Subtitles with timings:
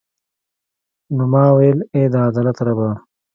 [1.15, 2.89] نو ما ویل ای د عدالت ربه.